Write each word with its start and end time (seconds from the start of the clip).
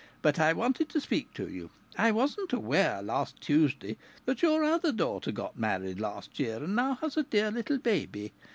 But 0.23 0.39
I 0.39 0.51
wanted 0.51 0.89
to 0.89 0.99
speak 0.99 1.31
to 1.35 1.47
you. 1.47 1.69
I 1.95 2.09
wasn't 2.11 2.53
aware, 2.53 3.03
last 3.03 3.39
Tuesday, 3.39 3.97
that 4.25 4.41
your 4.41 4.63
other 4.63 4.91
daughter 4.91 5.31
got 5.31 5.59
married 5.59 5.99
last 5.99 6.39
year 6.39 6.55
and 6.57 6.75
now 6.75 6.95
has 7.03 7.17
a 7.17 7.23
dear 7.23 7.51
little 7.51 7.77
baby. 7.77 8.33